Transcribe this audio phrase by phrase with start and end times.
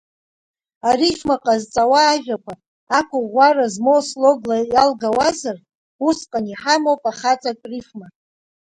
[0.89, 2.53] Арифма ҟазҵауа ажәақәа,
[2.97, 5.57] ақәыӷәӷәара змоу слогла иалгауазар,
[6.07, 8.07] усҟан иҳамоуп ахаҵатә рифма…